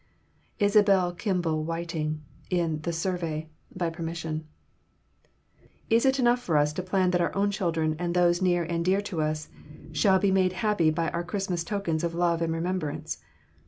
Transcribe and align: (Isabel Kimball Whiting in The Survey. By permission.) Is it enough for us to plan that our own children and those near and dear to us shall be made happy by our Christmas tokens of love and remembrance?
(Isabel 0.57 1.13
Kimball 1.13 1.63
Whiting 1.63 2.23
in 2.49 2.81
The 2.81 2.91
Survey. 2.91 3.51
By 3.75 3.91
permission.) 3.91 4.47
Is 5.91 6.07
it 6.07 6.17
enough 6.17 6.39
for 6.39 6.57
us 6.57 6.73
to 6.73 6.81
plan 6.81 7.11
that 7.11 7.21
our 7.21 7.35
own 7.35 7.51
children 7.51 7.95
and 7.99 8.15
those 8.15 8.41
near 8.41 8.63
and 8.63 8.83
dear 8.83 9.01
to 9.01 9.21
us 9.21 9.49
shall 9.91 10.17
be 10.17 10.31
made 10.31 10.53
happy 10.53 10.89
by 10.89 11.11
our 11.11 11.23
Christmas 11.23 11.63
tokens 11.63 12.03
of 12.03 12.15
love 12.15 12.41
and 12.41 12.51
remembrance? 12.51 13.19